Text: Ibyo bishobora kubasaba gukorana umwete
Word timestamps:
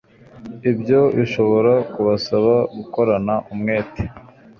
Ibyo 0.71 0.99
bishobora 1.17 1.73
kubasaba 1.93 2.53
gukorana 2.75 3.33
umwete 3.53 4.03